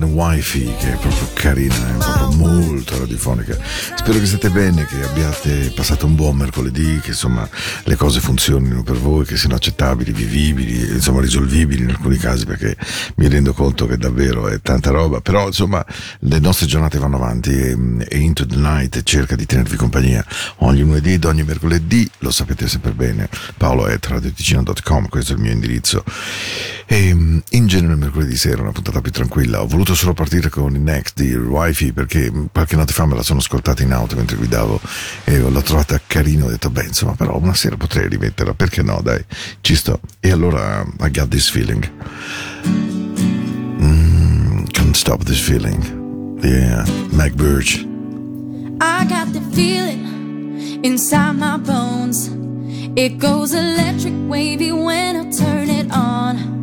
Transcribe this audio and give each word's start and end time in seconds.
Canzone 0.00 0.04
Wi-Fi 0.06 0.74
che 0.78 0.92
è 0.92 0.96
proprio 0.96 1.28
carina, 1.34 1.74
è 1.74 1.96
proprio 1.98 2.30
molto 2.36 2.98
radiofonica. 2.98 3.56
Spero 3.94 4.18
che 4.18 4.26
siate 4.26 4.48
bene, 4.50 4.86
che 4.86 5.02
abbiate 5.02 5.72
passato 5.74 6.06
un 6.06 6.14
buon 6.14 6.36
mercoledì, 6.36 6.98
che 7.00 7.10
insomma 7.10 7.48
le 7.84 7.96
cose 7.96 8.20
funzionino 8.20 8.82
per 8.82 8.96
voi, 8.96 9.24
che 9.24 9.36
siano 9.36 9.56
accettabili, 9.56 10.12
vivibili, 10.12 10.94
insomma 10.94 11.20
risolvibili 11.20 11.82
in 11.82 11.90
alcuni 11.90 12.16
casi 12.16 12.46
perché 12.46 12.76
mi 13.16 13.28
rendo 13.28 13.52
conto 13.52 13.86
che 13.86 13.96
davvero 13.96 14.48
è 14.48 14.60
tanta 14.60 14.90
roba, 14.90 15.20
però 15.20 15.46
insomma 15.46 15.84
le 16.20 16.38
nostre 16.38 16.66
giornate 16.66 16.98
vanno 16.98 17.16
avanti 17.16 17.50
e, 17.50 17.76
e 18.08 18.18
Into 18.18 18.46
the 18.46 18.56
Night 18.56 19.02
cerca 19.02 19.36
di 19.36 19.44
tenervi 19.46 19.76
compagnia 19.76 20.24
ogni 20.58 20.80
lunedì 20.80 21.14
ed 21.14 21.24
ogni 21.24 21.42
mercoledì, 21.42 22.08
lo 22.18 22.30
sapete 22.30 22.68
sempre 22.68 22.92
bene, 22.92 23.28
paolo 23.56 23.84
at 23.84 24.06
radioticino.com, 24.06 25.08
questo 25.08 25.32
è 25.32 25.36
il 25.36 25.42
mio 25.42 25.52
indirizzo. 25.52 26.04
E 26.92 27.06
in 27.06 27.66
genere 27.68 27.94
mercoledì 27.94 28.36
sera 28.36 28.62
una 28.62 28.72
puntata 28.72 29.00
più 29.00 29.12
tranquilla. 29.12 29.62
Ho 29.62 29.66
voluto 29.68 29.94
solo 29.94 30.12
partire 30.12 30.48
con 30.48 30.74
il 30.74 30.80
Next 30.80 31.22
di 31.22 31.32
Wi-Fi 31.32 31.92
perché 31.92 32.32
qualche 32.50 32.74
notte 32.74 32.92
fa 32.92 33.06
me 33.06 33.14
la 33.14 33.22
sono 33.22 33.38
ascoltata 33.38 33.84
in 33.84 33.92
auto 33.92 34.16
mentre 34.16 34.36
guidavo 34.36 34.80
e 35.22 35.38
l'ho 35.38 35.62
trovata 35.62 36.00
carina. 36.04 36.46
Ho 36.46 36.48
detto, 36.48 36.68
beh, 36.68 36.86
insomma, 36.86 37.14
però 37.14 37.38
una 37.38 37.54
sera 37.54 37.76
potrei 37.76 38.08
rimetterla. 38.08 38.54
Perché 38.54 38.82
no? 38.82 39.00
Dai, 39.04 39.24
ci 39.60 39.76
sto. 39.76 40.00
E 40.18 40.32
allora, 40.32 40.84
I 40.98 41.10
got 41.12 41.28
this 41.28 41.48
feeling. 41.48 41.88
Mm, 43.80 44.64
can't 44.72 44.96
stop 44.96 45.22
this 45.22 45.38
feeling. 45.38 46.40
Yeah, 46.42 46.84
Mac 47.12 47.34
Burge. 47.34 47.86
I 48.80 49.06
got 49.06 49.32
the 49.32 49.40
feeling 49.52 50.82
inside 50.82 51.36
my 51.36 51.56
bones. 51.56 52.28
It 52.96 53.18
goes 53.18 53.54
electric 53.54 54.12
wavy 54.26 54.72
when 54.72 55.14
I 55.14 55.30
turn 55.30 55.70
it 55.70 55.88
on. 55.92 56.60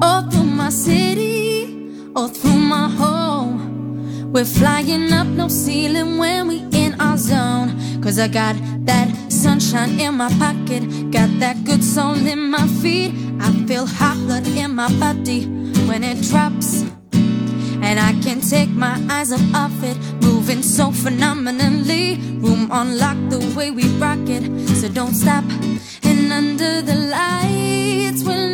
All 0.00 0.22
through 0.30 0.44
my 0.44 0.70
city, 0.70 2.10
all 2.14 2.28
through 2.28 2.58
my 2.58 2.88
home. 2.88 4.32
We're 4.32 4.44
flying 4.44 5.12
up 5.12 5.26
no 5.26 5.48
ceiling 5.48 6.18
when 6.18 6.48
we 6.48 6.58
in 6.72 7.00
our 7.00 7.16
zone. 7.16 8.02
Cause 8.02 8.18
I 8.18 8.28
got 8.28 8.56
that 8.86 9.08
sunshine 9.32 10.00
in 10.00 10.14
my 10.14 10.28
pocket, 10.38 10.82
got 11.10 11.30
that 11.40 11.64
good 11.64 11.82
soul 11.82 12.14
in 12.14 12.50
my 12.50 12.66
feet. 12.82 13.14
I 13.40 13.52
feel 13.66 13.86
hot 13.86 14.16
blood 14.26 14.46
in 14.46 14.74
my 14.74 14.88
body 14.98 15.46
when 15.86 16.02
it 16.02 16.20
drops. 16.22 16.84
And 17.86 18.00
I 18.00 18.12
can't 18.22 18.42
take 18.42 18.70
my 18.70 18.98
eyes 19.10 19.32
off 19.54 19.82
it, 19.82 19.96
moving 20.22 20.62
so 20.62 20.90
phenomenally. 20.90 22.16
Room 22.40 22.72
on 22.72 22.98
lock 22.98 23.16
the 23.28 23.40
way 23.56 23.70
we 23.70 23.84
rock 23.98 24.26
it, 24.26 24.44
so 24.76 24.88
don't 24.88 25.14
stop. 25.14 25.44
And 26.02 26.32
under 26.32 26.82
the 26.82 26.94
lights, 26.94 28.24
we'll 28.24 28.53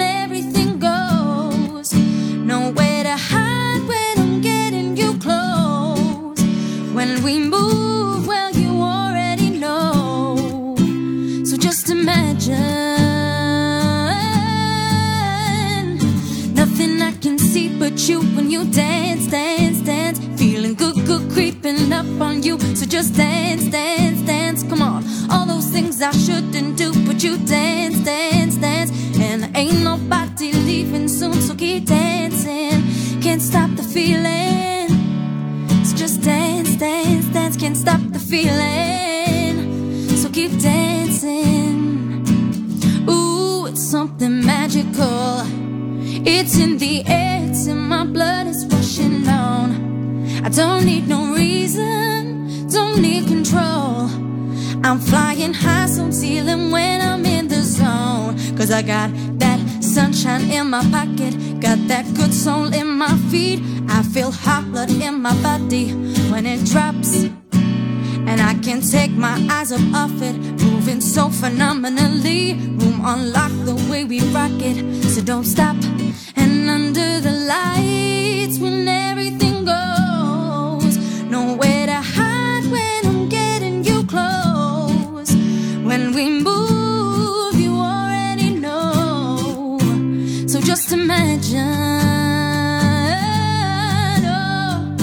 We 7.19 7.39
move, 7.39 8.27
well, 8.27 8.51
you 8.53 8.71
already 8.81 9.51
know. 9.51 10.77
So 11.45 11.57
just 11.57 11.91
imagine 11.91 12.55
nothing 16.55 17.03
I 17.03 17.13
can 17.21 17.37
see 17.39 17.69
but 17.79 18.09
you 18.09 18.21
when 18.35 18.51
you 18.51 18.65
dance, 18.71 19.27
dance, 19.27 19.81
dance. 19.83 20.19
Feeling 20.41 20.75
good, 20.75 20.97
good, 21.05 21.31
creeping 21.33 21.93
up 21.93 22.07
on 22.21 22.43
you. 22.43 22.59
So 22.75 22.87
just 22.87 23.15
dance, 23.17 23.67
dance, 23.69 24.23
dance. 24.23 24.63
Come 24.63 24.81
on, 24.81 25.05
all 25.31 25.47
those 25.47 25.67
things 25.67 26.01
I 26.01 26.13
shouldn't 26.13 26.79
do, 26.79 26.93
but 27.07 27.23
you 27.23 27.37
dance, 27.39 27.99
dance, 28.05 28.57
dance. 28.57 28.91
And 29.19 29.55
ain't 29.57 29.83
nobody 29.83 30.53
leaving 30.53 31.09
soon, 31.09 31.35
so 31.35 31.55
keep 31.55 31.85
dancing. 31.87 33.21
Can't 33.21 33.43
stop 33.43 33.71
the 33.77 33.83
feeling. 33.83 34.80
Dance. 37.33 37.57
Can't 37.57 37.77
stop 37.77 38.01
the 38.13 38.19
feeling. 38.19 39.57
So 40.17 40.29
keep 40.31 40.59
dancing. 40.61 42.25
Ooh, 43.09 43.67
it's 43.67 43.83
something 43.83 44.45
magical. 44.45 45.47
It's 46.27 46.59
in 46.59 46.79
the 46.79 47.05
air, 47.07 47.41
it's 47.49 47.67
in 47.67 47.79
my 47.79 48.05
blood, 48.05 48.47
it's 48.47 48.65
rushing 48.67 49.27
on. 49.29 50.27
I 50.45 50.49
don't 50.49 50.85
need 50.85 51.09
no 51.09 51.35
reason, 51.35 52.69
don't 52.69 53.01
need 53.01 53.27
control. 53.29 54.11
I'm 54.83 54.99
flying 54.99 55.55
high, 55.55 55.87
so 55.87 56.05
I'm 56.05 56.13
ceiling 56.13 56.71
when 56.71 57.01
I'm 57.01 57.25
in 57.25 57.49
the 57.49 57.63
zone. 57.63 58.37
Cause 58.57 58.71
I 58.71 58.83
got 58.83 59.11
that 59.39 59.60
sunshine 60.01 60.51
in 60.51 60.71
my 60.71 60.83
pocket, 60.91 61.35
got 61.61 61.79
that 61.89 62.07
good 62.15 62.33
soul 62.33 62.73
in 62.73 62.89
my 63.05 63.15
feet. 63.31 63.61
I 63.97 64.03
feel 64.03 64.31
hot 64.31 64.65
blood 64.73 64.91
in 64.91 65.21
my 65.21 65.35
body 65.43 65.93
when 66.33 66.47
it 66.47 66.61
drops. 66.73 67.11
And 68.31 68.39
I 68.51 68.55
can't 68.65 68.85
take 68.97 69.13
my 69.13 69.37
eyes 69.51 69.73
up 69.73 69.87
off 70.03 70.17
it, 70.23 70.37
moving 70.65 71.03
so 71.03 71.29
phenomenally. 71.29 72.55
Room 72.79 72.99
unlock 73.13 73.53
the 73.69 73.77
way 73.91 74.05
we 74.05 74.21
rock 74.39 74.57
it, 74.71 74.79
so 75.13 75.21
don't 75.23 75.45
stop. 75.45 75.77
And 76.43 76.71
under 76.77 77.11
the 77.27 77.35
lights, 77.53 78.59
when 78.59 78.89
everything 78.89 79.50
imagine. 91.41 91.71
Oh, 94.27 94.97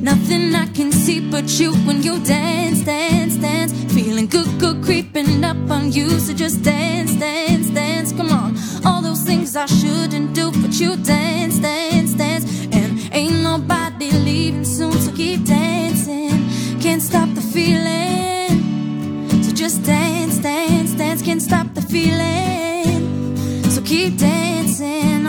nothing 0.00 0.54
I 0.54 0.66
can 0.72 0.92
see 0.92 1.20
but 1.20 1.58
you 1.58 1.74
when 1.86 2.02
you 2.02 2.18
dance, 2.24 2.80
dance, 2.80 3.36
dance. 3.36 3.72
Feeling 3.92 4.26
good, 4.26 4.58
good, 4.58 4.82
creeping 4.82 5.44
up 5.44 5.70
on 5.70 5.92
you. 5.92 6.08
So 6.18 6.32
just 6.32 6.62
dance, 6.62 7.14
dance, 7.14 7.68
dance. 7.70 8.12
Come 8.12 8.30
on. 8.30 8.56
All 8.84 9.02
those 9.02 9.22
things 9.22 9.56
I 9.56 9.66
shouldn't 9.66 10.34
do, 10.34 10.50
but 10.62 10.78
you 10.80 10.96
dance, 10.96 11.58
dance, 11.58 12.14
dance. 12.14 12.44
And 12.72 12.98
ain't 13.12 13.42
nobody 13.42 14.10
leaving 14.10 14.64
soon, 14.64 14.92
so 14.92 15.12
keep 15.12 15.44
dancing. 15.44 16.48
Can't 16.80 17.02
stop 17.02 17.28
the 17.34 17.42
feeling. 17.42 18.60
So 19.42 19.52
just 19.52 19.84
dance, 19.84 20.38
dance, 20.38 20.94
dance. 20.94 21.22
Can't 21.22 21.42
stop 21.42 21.74
the 21.74 21.82
feeling. 21.82 23.36
So 23.70 23.82
keep 23.82 24.18
dancing 24.18 25.26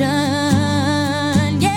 imagine, 0.00 1.60
yeah. 1.60 1.72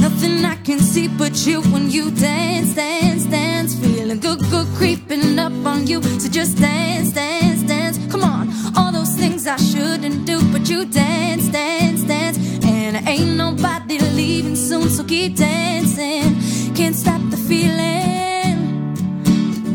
Nothing 0.00 0.44
I 0.44 0.56
can 0.64 0.78
see 0.78 1.08
but 1.08 1.46
you 1.46 1.60
when 1.62 1.90
you 1.90 2.10
dance, 2.10 2.74
dance, 2.74 3.24
dance. 3.26 3.78
Feeling 3.78 4.20
good, 4.20 4.40
good, 4.50 4.66
creeping 4.76 5.38
up 5.38 5.52
on 5.66 5.86
you. 5.86 6.02
So 6.02 6.28
just 6.28 6.58
dance, 6.58 7.12
dance, 7.12 7.62
dance. 7.62 7.98
Come 8.10 8.24
on, 8.24 8.50
all 8.76 8.92
those 8.92 9.14
things 9.14 9.46
I 9.46 9.56
shouldn't 9.56 10.26
do, 10.26 10.40
but 10.52 10.68
you 10.68 10.84
dance, 10.86 11.48
dance, 11.48 12.02
dance. 12.04 12.38
And 12.64 13.06
ain't 13.08 13.36
nobody 13.36 13.98
leaving 13.98 14.56
soon, 14.56 14.88
so 14.88 15.04
keep 15.04 15.36
dancing. 15.36 16.74
Can't 16.74 16.96
stop 16.96 17.20
the 17.30 17.36
feeling. 17.36 18.94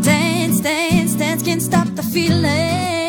Dance, 0.01 0.59
dance, 0.61 1.13
dance. 1.15 1.43
Can't 1.43 1.61
stop 1.61 1.87
the 1.95 2.03
feeling. 2.03 3.08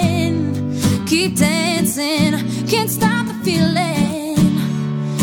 Keep 1.21 1.37
dancing. 1.37 2.33
Can't 2.67 2.89
stop 2.89 3.27
the 3.27 3.35
feeling. 3.45 4.39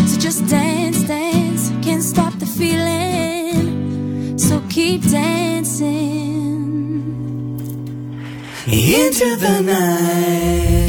So 0.06 0.20
just 0.20 0.48
dance, 0.48 1.02
dance. 1.02 1.72
Can't 1.84 2.04
stop 2.04 2.34
the 2.34 2.46
feeling. 2.46 4.38
So 4.38 4.62
keep 4.70 5.02
dancing. 5.10 5.88
Into 8.68 9.38
the 9.38 9.62
night. 9.62 10.87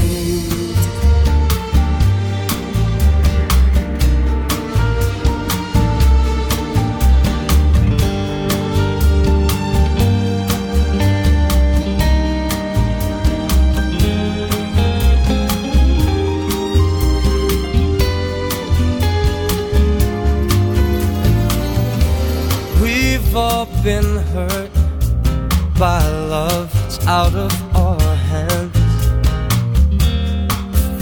by 25.79 26.05
love, 26.09 26.73
it's 26.87 27.07
out 27.07 27.35
of 27.37 27.53
our 27.77 28.15
hands. 28.17 28.77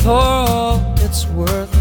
For 0.02 0.10
all 0.10 0.94
it's 0.98 1.24
worth, 1.28 1.74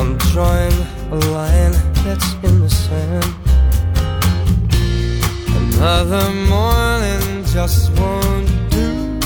I'm 0.00 0.18
drawing 0.18 0.72
a 1.12 1.16
line 1.30 1.76
that's 2.02 2.32
in 2.42 2.58
the 2.60 2.68
sand. 2.68 3.34
Another 5.78 6.28
morning 6.48 7.44
just 7.44 7.92
won't 7.96 8.48
do. 8.70 9.18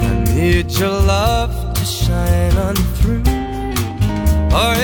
I 0.00 0.34
need 0.34 0.70
your 0.72 0.88
love 0.88 1.74
to 1.74 1.84
shine 1.84 2.56
on 2.56 2.74
through. 2.96 3.22
Or 4.56 4.74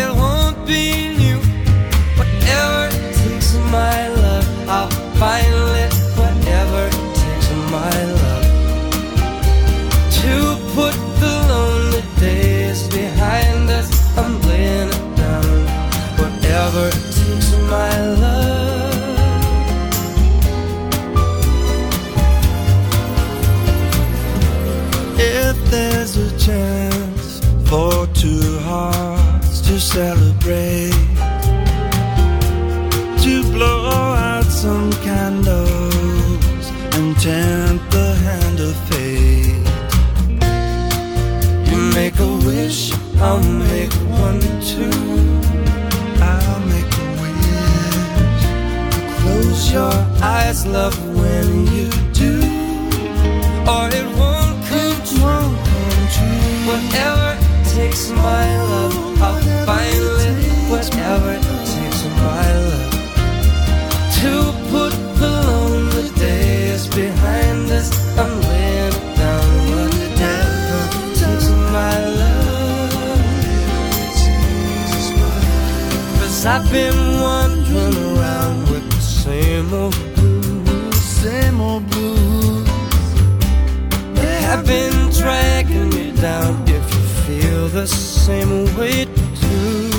I've 84.61 84.67
been 84.67 85.11
tracking 85.11 85.91
you 85.93 86.13
down. 86.13 86.65
If 86.69 86.95
you 86.95 87.41
feel 87.41 87.69
the 87.69 87.87
same 87.87 88.77
way 88.77 89.07
too, 89.07 89.91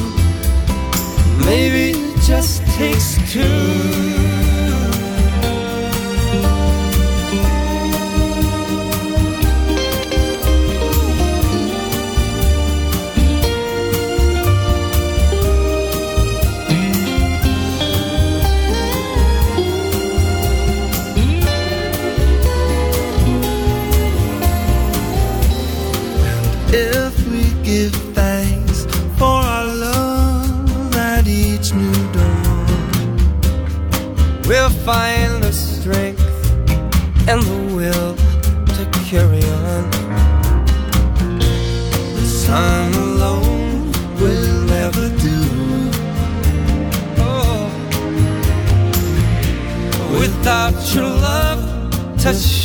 maybe 1.43 1.97
it 1.97 2.21
just 2.21 2.61
takes 2.77 3.17
two. 3.33 4.20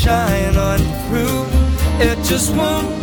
shine 0.07 0.57
on 0.57 0.79
through. 1.09 1.43
It 1.99 2.17
just 2.23 2.55
won't 2.55 2.96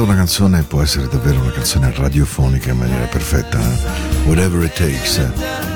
quando 0.00 0.14
una 0.14 0.24
canzone 0.24 0.62
può 0.62 0.80
essere 0.80 1.08
davvero 1.08 1.40
una 1.40 1.50
canzone 1.50 1.92
radiofonica 1.94 2.70
in 2.70 2.78
maniera 2.78 3.04
perfetta, 3.04 3.60
eh? 3.60 4.24
Whatever 4.24 4.64
It 4.64 4.72
Takes, 4.72 5.18
eh? 5.18 5.30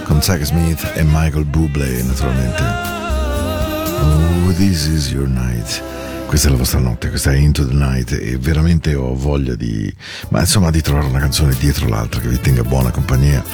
con 0.04 0.22
Zach 0.22 0.42
Smith 0.44 0.92
e 0.94 1.02
Michael 1.02 1.44
Bublé 1.44 2.02
naturalmente. 2.02 2.62
Oh, 4.00 4.50
this 4.54 4.86
is 4.86 5.10
your 5.10 5.28
night. 5.28 5.82
Questa 6.24 6.48
è 6.48 6.50
la 6.50 6.56
vostra 6.56 6.78
notte, 6.78 7.10
questa 7.10 7.32
è 7.32 7.36
Into 7.36 7.66
the 7.66 7.74
Night 7.74 8.12
e 8.12 8.38
veramente 8.38 8.94
ho 8.94 9.14
voglia 9.14 9.54
di, 9.56 9.94
ma 10.30 10.40
insomma, 10.40 10.70
di 10.70 10.80
trovare 10.80 11.06
una 11.06 11.20
canzone 11.20 11.54
dietro 11.58 11.86
l'altra 11.86 12.18
che 12.18 12.28
vi 12.28 12.40
tenga 12.40 12.62
buona 12.62 12.90
compagnia. 12.90 13.44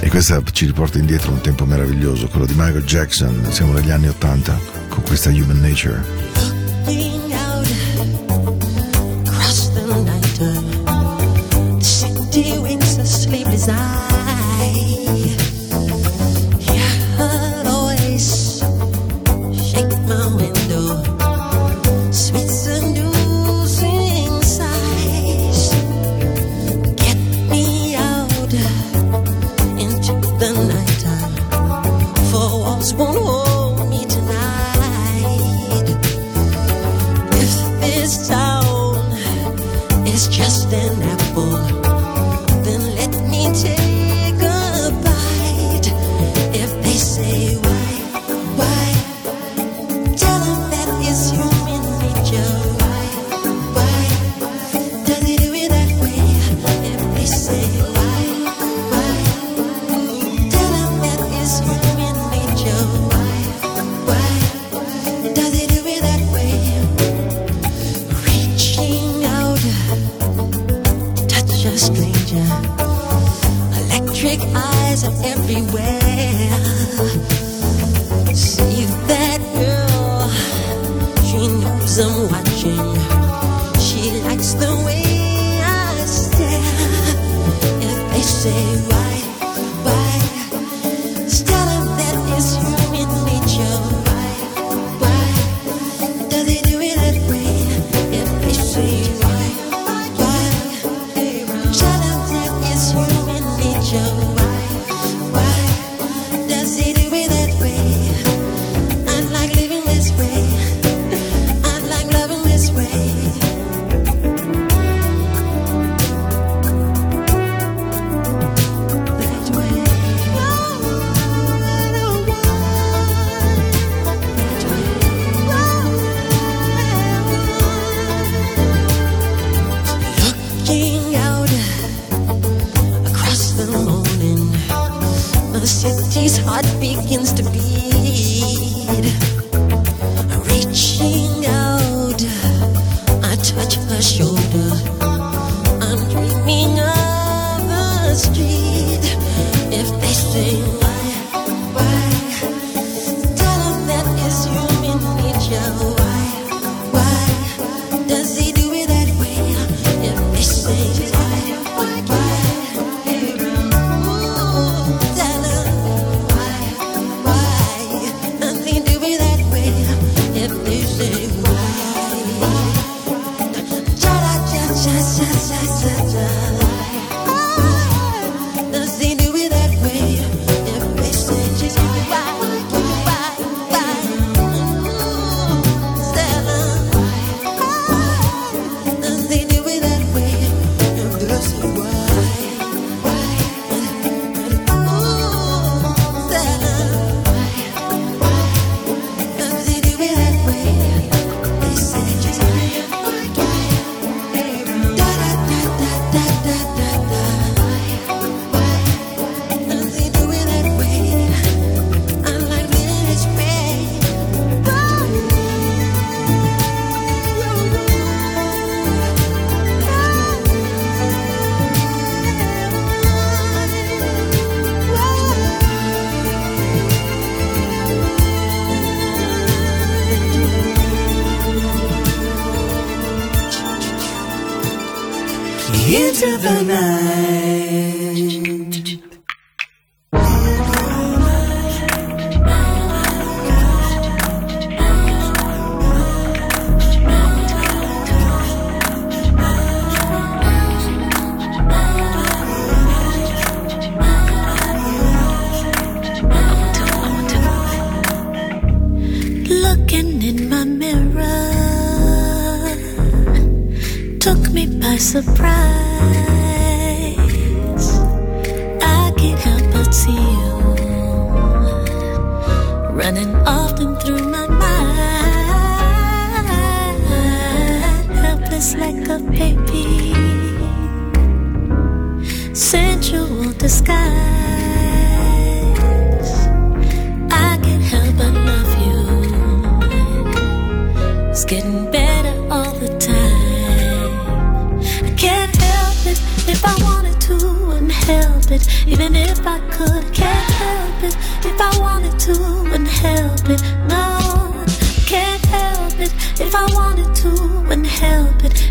E 0.00 0.10
questa 0.10 0.42
ci 0.52 0.66
riporta 0.66 0.98
indietro 0.98 1.32
un 1.32 1.40
tempo 1.40 1.64
meraviglioso, 1.64 2.28
quello 2.28 2.44
di 2.44 2.52
Michael 2.54 2.84
Jackson, 2.84 3.46
siamo 3.48 3.72
negli 3.72 3.90
anni 3.90 4.08
Ottanta, 4.08 4.54
con 4.88 5.02
questa 5.02 5.30
Human 5.30 5.60
Nature. 5.60 7.13
time. 10.34 10.63
say 88.44 88.76
why. 88.90 89.03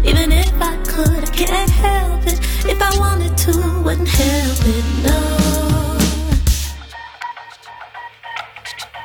Even 0.04 0.32
if 0.32 0.54
I 0.62 0.76
could, 0.84 1.24
I 1.24 1.32
can't 1.34 1.70
help 1.70 2.28
it. 2.28 2.40
If 2.66 2.82
I 2.82 3.00
wanted 3.00 3.38
to, 3.38 3.82
wouldn't 3.84 4.08
help 4.08 4.60
it, 4.66 4.86
no. 5.04 5.20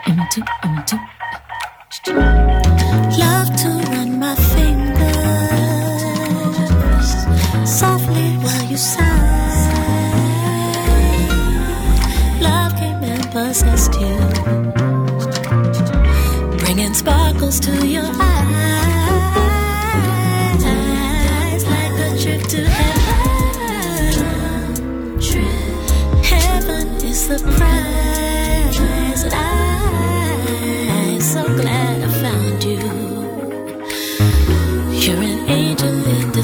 I'm 0.07 0.29
too, 0.31 0.43
I'm 0.63 0.85
too. 0.85 2.58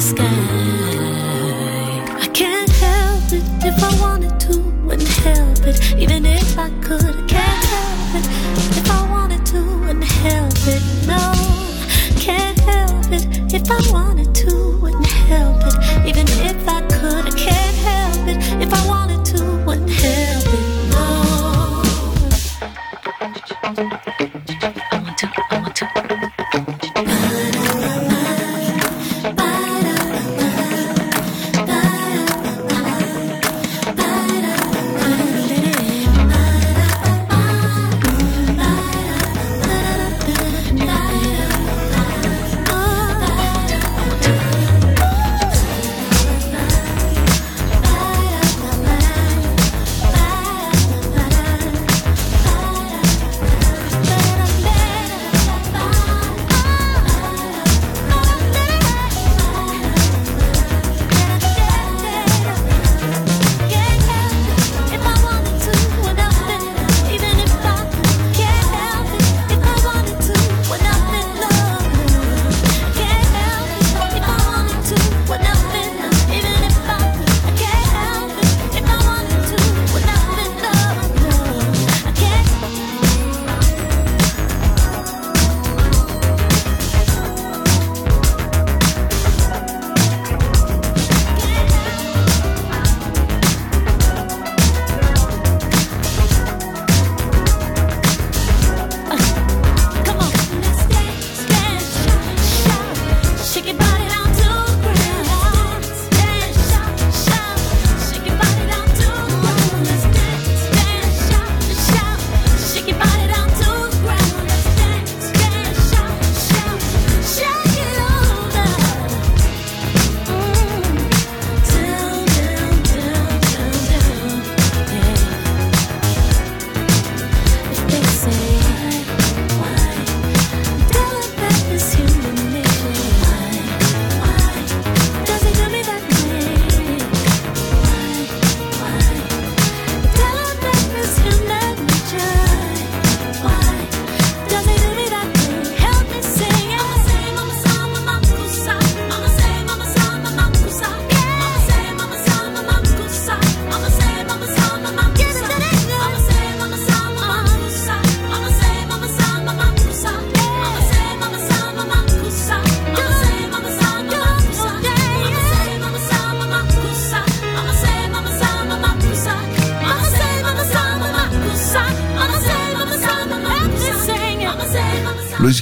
sky. 0.05 0.64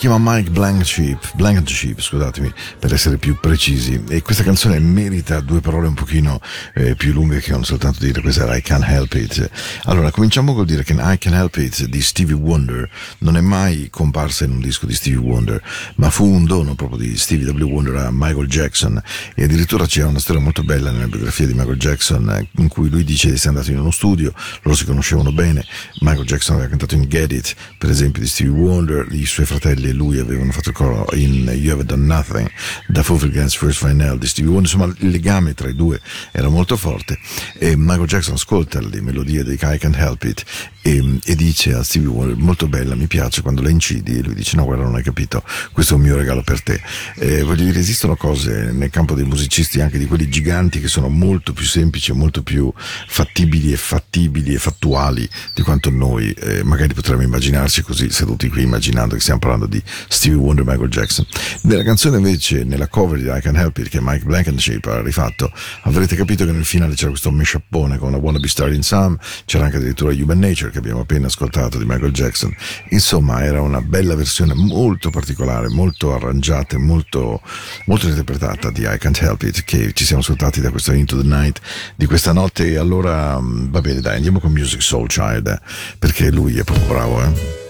Chiama 0.02 0.34
Mike 0.34 0.50
Blankenship, 0.50 1.30
Blankenship, 1.36 2.00
scusatemi, 2.00 2.52
per 2.80 2.92
essere 2.92 3.18
più 3.18 3.38
precisi. 3.38 4.02
E 4.08 4.20
questa 4.20 4.42
canzone 4.42 4.80
merita 4.80 5.38
due 5.38 5.60
parole 5.60 5.86
un 5.86 5.94
pochino 5.94 6.40
eh, 6.74 6.96
più 6.96 7.12
lunghe 7.12 7.38
che 7.38 7.52
non 7.52 7.62
soltanto 7.62 8.00
dire 8.00 8.20
questa 8.20 8.42
era 8.42 8.56
I 8.56 8.62
Can't 8.62 8.84
Help 8.84 9.14
It. 9.14 9.48
Allora, 9.84 10.10
cominciamo 10.10 10.54
col 10.54 10.66
dire 10.66 10.82
che 10.82 10.94
I 10.94 11.18
Can't 11.18 11.36
Help 11.36 11.54
It 11.54 11.84
di 11.84 12.02
Stevie 12.02 12.34
Wonder 12.34 12.90
non 13.18 13.36
è 13.36 13.40
mai 13.40 13.90
comparsa 13.90 14.44
in 14.44 14.50
un 14.50 14.58
disco 14.58 14.86
di 14.86 14.94
Stevie 14.94 15.20
Wonder, 15.20 15.62
ma 15.94 16.10
fu 16.10 16.24
un 16.24 16.46
dono 16.46 16.74
proprio 16.74 16.98
di 16.98 17.16
Stevie 17.16 17.52
W. 17.52 17.62
Wonder 17.62 17.94
a 17.94 18.08
Michael 18.10 18.48
Jackson 18.48 19.00
e 19.36 19.44
addirittura 19.44 19.86
c'è 19.86 20.02
una 20.02 20.18
storia 20.18 20.42
molto 20.42 20.64
bella 20.64 20.90
nella 20.90 21.06
biografia 21.06 21.46
di 21.46 21.54
Michael 21.54 21.78
Jackson 21.78 22.28
eh, 22.28 22.48
in 22.56 22.66
cui 22.66 22.90
lui 22.90 23.04
dice 23.04 23.28
di 23.28 23.34
essere 23.34 23.50
andato 23.50 23.70
in 23.70 23.78
uno 23.78 23.92
studio, 23.92 24.34
loro 24.62 24.76
si 24.76 24.84
conoscevano 24.84 25.30
bene, 25.30 25.64
Michael 26.00 26.26
Jackson 26.26 26.56
aveva 26.56 26.70
cantato 26.70 26.96
in 26.96 27.04
Get 27.04 27.30
It, 27.30 27.54
per 27.78 27.88
esempio 27.88 28.20
di 28.20 28.26
Stevie 28.26 28.52
Wonder, 28.52 29.06
i 29.12 29.26
suoi 29.26 29.46
fratelli 29.46 29.90
lui 29.92 30.18
avevano 30.18 30.52
fatto 30.52 30.70
il 30.70 30.74
coro 30.74 31.06
in 31.14 31.50
You 31.54 31.72
Have 31.74 31.84
Done 31.84 32.04
Nothing 32.04 32.50
da 32.86 33.02
Fulfil 33.02 33.30
Against 33.30 33.58
First 33.58 33.84
Final 33.84 34.18
di 34.18 34.26
Stevie 34.26 34.50
Wonder, 34.50 34.72
insomma 34.72 34.94
il 34.98 35.10
legame 35.10 35.54
tra 35.54 35.68
i 35.68 35.74
due 35.74 36.00
era 36.30 36.48
molto 36.48 36.76
forte 36.76 37.18
e 37.58 37.76
Michael 37.76 38.06
Jackson 38.06 38.34
ascolta 38.34 38.80
le 38.80 39.00
melodie 39.00 39.44
dei 39.44 39.54
I 39.54 39.78
Can't 39.78 39.96
Help 39.96 40.24
It 40.24 40.44
e, 40.82 41.18
e 41.24 41.36
dice 41.36 41.74
a 41.74 41.82
Stevie 41.82 42.08
Wonder 42.08 42.36
molto 42.36 42.68
bella, 42.68 42.94
mi 42.94 43.06
piace 43.06 43.40
quando 43.40 43.62
la 43.62 43.70
incidi 43.70 44.18
e 44.18 44.22
lui 44.22 44.34
dice 44.34 44.56
no 44.56 44.64
guarda 44.64 44.82
non 44.82 44.96
hai 44.96 45.02
capito, 45.02 45.42
questo 45.72 45.94
è 45.94 45.96
un 45.96 46.02
mio 46.02 46.16
regalo 46.16 46.42
per 46.42 46.62
te. 46.62 46.80
Eh, 47.16 47.42
voglio 47.42 47.64
dire 47.64 47.78
esistono 47.78 48.16
cose 48.16 48.72
nel 48.72 48.90
campo 48.90 49.14
dei 49.14 49.24
musicisti 49.24 49.80
anche 49.80 49.98
di 49.98 50.06
quelli 50.06 50.28
giganti 50.28 50.80
che 50.80 50.88
sono 50.88 51.08
molto 51.08 51.52
più 51.52 51.64
semplici 51.64 52.12
molto 52.12 52.42
più 52.42 52.72
fattibili 53.06 53.72
e 53.72 53.76
fattibili 53.76 54.54
e 54.54 54.58
fattuali 54.58 55.28
di 55.54 55.62
quanto 55.62 55.90
noi 55.90 56.32
eh, 56.32 56.62
magari 56.64 56.94
potremmo 56.94 57.22
immaginarci 57.22 57.82
così 57.82 58.10
seduti 58.10 58.48
qui 58.48 58.62
immaginando 58.62 59.14
che 59.14 59.20
stiamo 59.20 59.38
parlando 59.38 59.66
di 59.66 59.80
Stevie 60.08 60.38
Wonder 60.38 60.64
e 60.66 60.68
Michael 60.68 60.90
Jackson. 60.90 61.26
Nella 61.62 61.84
canzone 61.84 62.16
invece, 62.16 62.64
nella 62.64 62.88
cover 62.88 63.20
di 63.20 63.28
I 63.28 63.40
Can 63.40 63.56
Help 63.56 63.78
It 63.78 63.88
che 63.88 64.00
Mike 64.00 64.24
Blankenship 64.24 64.84
ha 64.86 65.00
rifatto, 65.00 65.52
avrete 65.82 66.16
capito 66.16 66.44
che 66.44 66.52
nel 66.52 66.64
finale 66.64 66.94
c'era 66.94 67.10
questo 67.10 67.30
mesciappone 67.30 67.98
con 67.98 68.10
la 68.10 68.16
Wanna 68.16 68.38
Be 68.38 68.48
Starting 68.48 68.82
Some, 68.82 69.16
c'era 69.44 69.64
anche 69.64 69.76
addirittura 69.76 70.12
Human 70.12 70.38
Nature 70.38 70.70
che 70.72 70.78
abbiamo 70.78 71.00
appena 71.00 71.28
ascoltato 71.28 71.78
di 71.78 71.84
Michael 71.84 72.12
Jackson. 72.12 72.52
Insomma, 72.88 73.44
era 73.44 73.60
una 73.60 73.80
bella 73.80 74.16
versione 74.16 74.54
molto 74.54 75.10
particolare, 75.10 75.68
molto 75.68 76.12
arrangiata 76.12 76.76
molto, 76.78 77.40
molto 77.86 78.08
interpretata 78.08 78.70
di 78.70 78.82
I 78.82 78.98
Can't 78.98 79.20
Help 79.20 79.42
It 79.42 79.64
che 79.64 79.92
ci 79.92 80.04
siamo 80.04 80.20
ascoltati 80.20 80.60
da 80.60 80.70
questo 80.70 80.92
Into 80.92 81.16
the 81.16 81.26
Night 81.26 81.60
di 81.94 82.06
questa 82.06 82.32
notte 82.32 82.66
e 82.66 82.76
allora 82.76 83.38
mh, 83.40 83.70
va 83.70 83.80
bene 83.80 84.00
dai 84.00 84.16
andiamo 84.16 84.40
con 84.40 84.52
Music 84.52 84.82
Soul 84.82 85.08
Child 85.08 85.60
perché 85.98 86.30
lui 86.30 86.58
è 86.58 86.64
proprio 86.64 86.86
bravo 86.86 87.22
eh. 87.22 87.60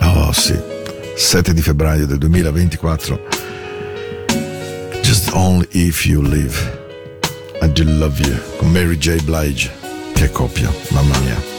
Oh 0.00 0.32
sì, 0.32 0.58
7 1.16 1.52
di 1.52 1.62
febbraio 1.62 2.06
del 2.06 2.18
2024 2.18 3.28
Just 5.02 5.30
Only 5.32 5.66
If 5.70 6.06
You 6.06 6.22
Live 6.22 6.80
I 7.60 7.70
Do 7.70 7.84
Love 7.84 8.20
You 8.20 8.40
con 8.56 8.70
Mary 8.70 8.96
J. 8.96 9.22
Blige 9.22 9.70
che 10.14 10.30
coppia, 10.30 10.70
mamma 10.90 11.18
mia 11.18 11.51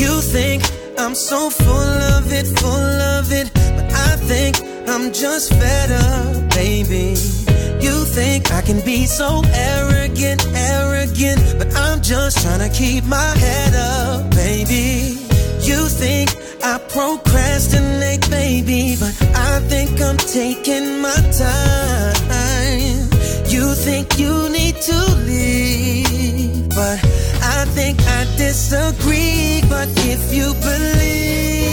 You 0.00 0.22
think 0.22 0.62
I'm 0.98 1.14
so 1.14 1.50
full 1.50 1.92
of 2.16 2.32
it, 2.32 2.46
full 2.58 2.96
of 3.18 3.30
it, 3.32 3.52
but 3.76 3.92
I 3.92 4.16
think 4.16 4.56
I'm 4.88 5.12
just 5.12 5.52
fed 5.52 5.90
up, 5.92 6.54
baby. 6.54 7.20
You 7.84 8.06
think 8.06 8.50
I 8.50 8.62
can 8.62 8.82
be 8.82 9.04
so 9.04 9.42
arrogant, 9.52 10.46
arrogant, 10.54 11.40
but 11.58 11.76
I'm 11.76 12.00
just 12.00 12.40
trying 12.42 12.60
to 12.66 12.74
keep 12.74 13.04
my 13.04 13.30
head 13.44 13.74
up, 13.74 14.30
baby. 14.30 15.20
You 15.68 15.86
think 15.86 16.30
I 16.64 16.78
procrastinate, 16.88 18.24
baby, 18.30 18.96
but 18.98 19.14
I 19.36 19.60
think 19.68 20.00
I'm 20.00 20.16
taking 20.16 21.02
my 21.02 21.20
time. 21.44 22.96
You 23.52 23.74
think 23.74 24.18
you 24.18 24.48
need 24.48 24.76
to 24.76 24.98
leave, 25.28 26.70
but 26.70 27.09
I 27.52 27.64
think 27.64 27.98
I 28.02 28.24
disagree, 28.36 29.60
but 29.68 29.88
if 30.14 30.32
you 30.32 30.54
believe, 30.68 31.66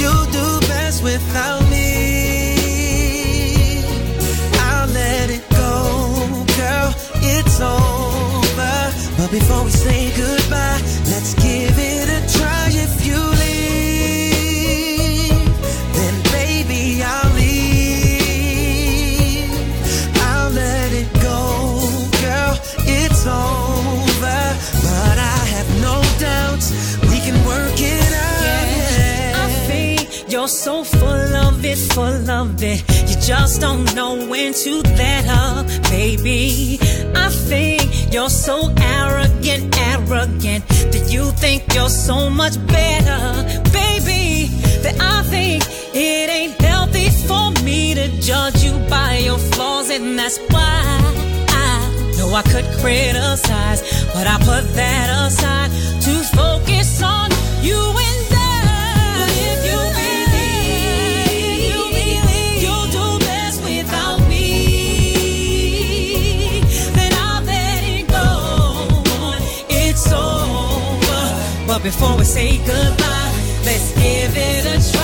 you'll 0.00 0.28
do 0.40 0.60
best 0.66 1.02
without 1.04 1.62
me. 1.70 1.84
I'll 4.68 4.88
let 4.88 5.30
it 5.30 5.44
go, 5.50 6.44
girl, 6.56 6.90
it's 7.34 7.60
over. 7.60 8.92
But 9.18 9.30
before 9.30 9.62
we 9.64 9.70
say 9.70 10.10
goodbye, 10.16 10.80
let's 11.12 11.34
give 11.34 11.73
so 30.54 30.84
full 30.84 31.36
of 31.48 31.64
it, 31.64 31.78
full 31.92 32.30
of 32.30 32.62
it. 32.62 32.80
You 33.08 33.16
just 33.20 33.60
don't 33.60 33.92
know 33.94 34.26
when 34.28 34.52
to 34.52 34.82
let 34.82 35.26
up, 35.28 35.66
baby. 35.90 36.78
I 37.14 37.28
think 37.30 38.12
you're 38.12 38.30
so 38.30 38.72
arrogant, 38.78 39.76
arrogant. 39.78 40.66
That 40.92 41.06
you 41.10 41.30
think 41.32 41.74
you're 41.74 41.88
so 41.88 42.30
much 42.30 42.54
better, 42.66 43.22
baby. 43.72 44.48
That 44.82 44.96
I 45.00 45.22
think 45.24 45.64
it 45.94 46.30
ain't 46.30 46.60
healthy 46.60 47.10
for 47.26 47.50
me 47.64 47.94
to 47.94 48.06
judge 48.20 48.62
you 48.62 48.78
by 48.88 49.18
your 49.18 49.38
flaws, 49.38 49.90
and 49.90 50.18
that's 50.18 50.38
why. 50.50 50.94
I 52.34 52.42
could 52.42 52.64
criticize, 52.80 53.80
but 54.12 54.26
I 54.26 54.36
put 54.38 54.74
that 54.74 55.28
aside 55.28 55.70
to 56.02 56.36
focus 56.36 57.00
on 57.00 57.30
you. 57.62 58.03
before 71.84 72.16
we 72.16 72.24
say 72.24 72.56
goodbye. 72.56 73.32
Let's 73.62 73.92
give 73.92 74.32
it 74.34 74.64
a 74.64 74.92
try. 74.92 75.03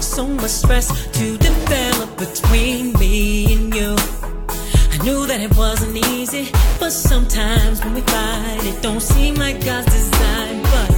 so 0.00 0.26
much 0.26 0.50
stress 0.50 0.88
to 1.12 1.36
develop 1.36 2.16
between 2.16 2.94
me 2.94 3.52
and 3.52 3.74
you. 3.74 3.94
I 4.92 4.96
knew 5.04 5.26
that 5.26 5.40
it 5.42 5.54
wasn't 5.58 5.94
easy, 6.08 6.50
but 6.80 6.90
sometimes 6.90 7.84
when 7.84 7.92
we 7.92 8.00
fight, 8.00 8.60
it 8.64 8.80
don't 8.82 9.02
seem 9.02 9.34
like 9.34 9.62
God's 9.62 9.92
design. 9.92 10.62
But 10.62 10.88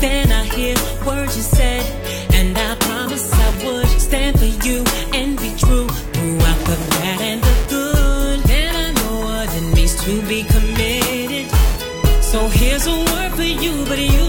then 0.00 0.32
I 0.32 0.42
hear 0.42 0.74
words 1.06 1.36
you 1.36 1.44
said, 1.44 1.84
and 2.34 2.58
I 2.58 2.74
promise 2.80 3.32
I 3.32 3.64
would 3.64 3.86
stand 4.00 4.40
for 4.40 4.50
you 4.66 4.82
and 5.14 5.38
be 5.38 5.54
true 5.56 5.86
throughout 5.86 6.60
the 6.66 6.78
bad 6.90 7.20
and 7.20 7.40
the 7.40 7.56
good. 7.68 8.50
And 8.50 8.76
I 8.76 8.88
know 9.02 9.20
what 9.20 9.56
it 9.56 9.66
means 9.76 9.94
to 10.04 10.20
be 10.26 10.42
committed. 10.42 11.48
So 12.22 12.48
here's 12.48 12.88
a 12.88 12.90
word 12.90 13.32
for 13.34 13.44
you, 13.44 13.84
but 13.86 14.00
you. 14.00 14.25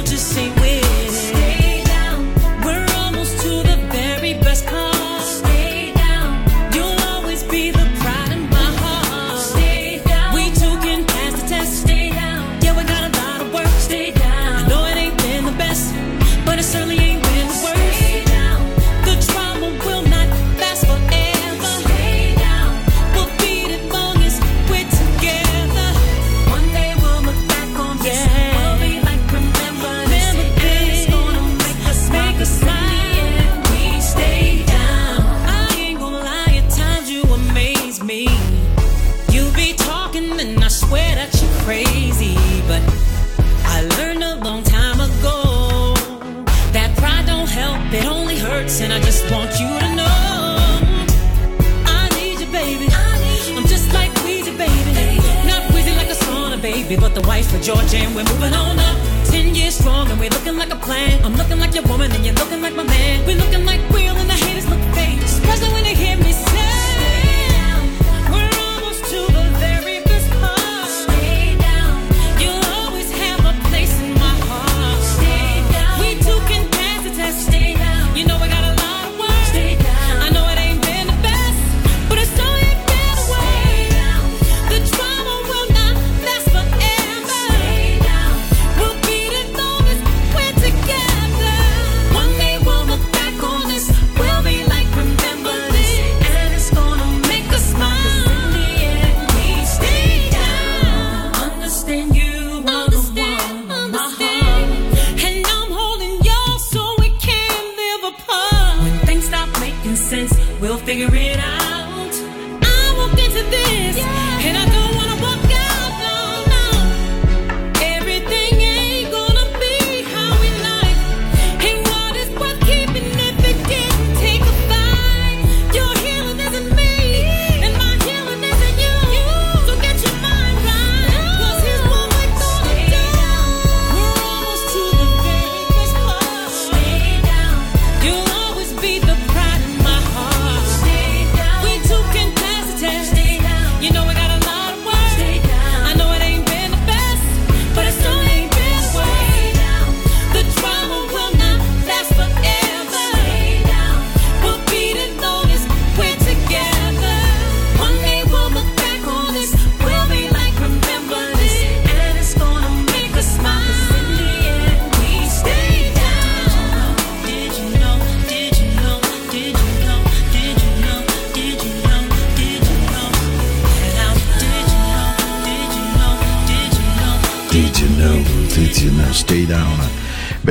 The 57.05 57.27
wife 57.27 57.53
of 57.53 57.62
George, 57.62 57.93
and 57.93 58.15
we're 58.15 58.23
moving 58.23 58.53
on 58.53 58.79
up. 58.79 58.97
Ten 59.25 59.53
years 59.53 59.75
strong, 59.75 60.10
and 60.10 60.19
we're 60.19 60.29
looking 60.29 60.57
like 60.57 60.71
a 60.71 60.75
plan. 60.75 61.23
I'm 61.23 61.36
looking 61.36 61.60
like 61.60 61.73
your 61.73 61.83
woman, 61.83 62.12
and 62.12 62.25
you're 62.25 62.36
looking 62.36 62.62
like 62.62 62.75
my 62.75 62.83
man. 62.83 63.25
We're 63.25 63.38
looking 63.38 63.65
like 63.65 63.81
real, 63.91 64.15
and 64.15 64.29
the 64.29 64.33
haters 64.33 64.67
look 64.69 64.81
fake. 64.95 65.21
Surprised 65.27 65.63
when 65.73 65.83
they 65.83 65.95
hear 65.95 66.17
me 66.17 66.31
say, 66.31 66.46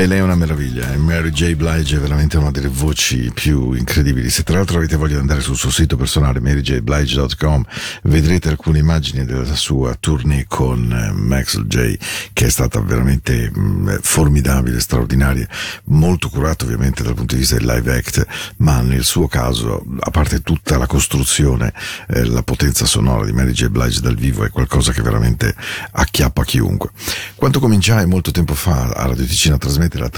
lei 0.07 0.19
è 0.19 0.23
una 0.23 0.35
meraviglia. 0.35 0.66
Mary 1.07 1.31
J. 1.31 1.55
Blige 1.55 1.99
è 1.99 2.01
veramente 2.01 2.37
una 2.37 2.51
delle 2.51 2.67
voci 2.67 3.31
più 3.33 3.75
incredibili. 3.75 4.29
Se 4.29 4.43
tra 4.43 4.57
l'altro 4.57 4.79
avete 4.79 4.97
voglia 4.97 5.15
di 5.15 5.21
andare 5.21 5.41
sul 5.41 5.55
suo 5.55 5.71
sito 5.71 5.97
personale, 5.97 6.41
maryjblige.com, 6.41 7.65
vedrete 8.03 8.49
alcune 8.49 8.81
immagini 8.81 9.25
della 9.25 9.55
sua 9.55 9.95
tournée 9.95 10.47
con 10.49 10.91
eh, 10.91 11.13
Maxwell 11.13 11.69
J, 11.69 11.97
che 12.33 12.47
è 12.47 12.49
stata 12.49 12.81
veramente 12.81 13.49
mh, 13.49 14.01
formidabile, 14.03 14.81
straordinaria, 14.81 15.47
molto 15.85 16.29
curata 16.29 16.65
ovviamente 16.65 17.05
dal 17.05 17.15
punto 17.15 17.35
di 17.35 17.41
vista 17.43 17.55
del 17.55 17.67
live 17.67 17.97
act, 17.97 18.27
ma 18.57 18.81
nel 18.81 19.05
suo 19.05 19.29
caso, 19.29 19.85
a 20.01 20.11
parte 20.11 20.41
tutta 20.41 20.77
la 20.77 20.89
costruzione, 20.89 21.73
eh, 22.09 22.25
la 22.25 22.43
potenza 22.43 22.85
sonora 22.85 23.25
di 23.25 23.33
Mary 23.33 23.53
J. 23.53 23.69
Blige 23.69 24.01
dal 24.01 24.17
vivo 24.17 24.45
è 24.45 24.51
qualcosa 24.51 24.91
che 24.91 25.03
veramente 25.03 25.55
acchiappa 25.93 26.43
chiunque. 26.43 26.91
Quando 27.37 27.61
cominciai 27.61 28.07
molto 28.07 28.33
tempo 28.33 28.55
fa 28.55 28.89
a 28.89 29.07
Radio 29.07 29.25
Ticino 29.25 29.55
a 29.55 29.59
trasmettere, 29.59 30.11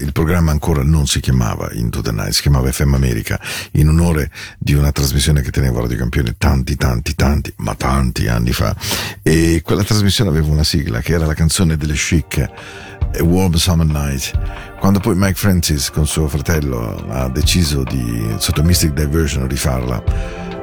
il 0.00 0.12
programma 0.12 0.32
ancora 0.38 0.82
non 0.82 1.06
si 1.06 1.20
chiamava 1.20 1.70
Into 1.72 2.00
the 2.00 2.12
Night, 2.12 2.32
si 2.32 2.42
chiamava 2.42 2.70
FM 2.70 2.94
America, 2.94 3.40
in 3.72 3.88
onore 3.88 4.30
di 4.58 4.74
una 4.74 4.92
trasmissione 4.92 5.40
che 5.42 5.50
tenevo 5.50 5.78
a 5.78 5.82
Radio 5.82 5.98
Campione 5.98 6.34
tanti, 6.38 6.76
tanti, 6.76 7.14
tanti, 7.14 7.52
ma 7.58 7.74
tanti 7.74 8.28
anni 8.28 8.52
fa. 8.52 8.74
E 9.22 9.62
quella 9.62 9.84
trasmissione 9.84 10.30
aveva 10.30 10.48
una 10.48 10.64
sigla 10.64 11.00
che 11.00 11.12
era 11.12 11.26
la 11.26 11.34
canzone 11.34 11.76
delle 11.76 11.94
Chic, 11.94 12.38
A 12.38 13.22
Warm 13.22 13.54
Summer 13.54 13.86
Night. 13.86 14.32
Quando 14.78 15.00
poi 15.00 15.14
Mike 15.16 15.34
Francis 15.34 15.90
con 15.90 16.06
suo 16.06 16.28
fratello 16.28 17.06
ha 17.08 17.28
deciso 17.28 17.82
di, 17.84 18.34
sotto 18.38 18.62
Mystic 18.62 18.92
Diversion, 18.92 19.48
rifarla, 19.48 20.02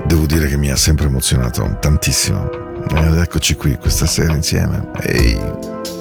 devo 0.06 0.26
dire 0.26 0.48
che 0.48 0.58
mi 0.58 0.70
ha 0.70 0.76
sempre 0.76 1.06
emozionato 1.06 1.78
tantissimo. 1.80 2.70
Ed 2.90 3.18
eccoci 3.18 3.56
qui 3.56 3.78
questa 3.78 4.06
sera 4.06 4.36
insieme. 4.36 4.90
Ehi! 5.02 6.01